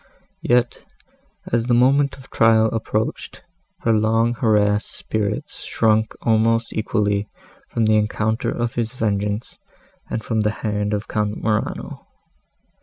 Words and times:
Yet, 0.41 0.83
as 1.53 1.67
the 1.67 1.75
moment 1.75 2.17
of 2.17 2.31
trial 2.31 2.71
approached, 2.73 3.43
her 3.81 3.93
long 3.93 4.33
harassed 4.33 4.89
spirits 4.89 5.63
shrunk 5.63 6.15
almost 6.23 6.73
equally 6.73 7.29
from 7.69 7.85
the 7.85 7.97
encounter 7.97 8.49
of 8.49 8.73
his 8.73 8.95
vengeance, 8.95 9.59
and 10.09 10.23
from 10.25 10.39
the 10.39 10.49
hand 10.65 10.95
of 10.95 11.07
Count 11.07 11.37
Morano. 11.37 12.07